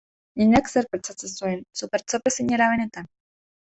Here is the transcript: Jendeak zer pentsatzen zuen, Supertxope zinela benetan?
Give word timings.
Jendeak 0.41 0.71
zer 0.73 0.87
pentsatzen 0.95 1.31
zuen, 1.35 1.63
Supertxope 1.83 2.37
zinela 2.41 2.75
benetan? 2.77 3.17